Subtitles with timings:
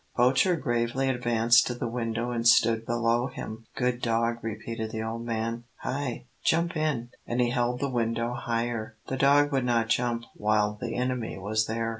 [0.17, 3.67] Poacher gravely advanced to the window and stood below him.
[3.75, 5.65] "Good dog," repeated the old man.
[5.81, 8.95] "Hi jump in," and he held the window higher.
[9.09, 11.89] The dog would not jump while the enemy was there.